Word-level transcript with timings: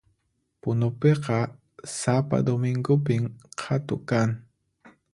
Punupiqa 0.61 1.37
sapa 1.99 2.37
domingopin 2.47 3.23
qhatu 3.59 3.95
kan 4.09 4.29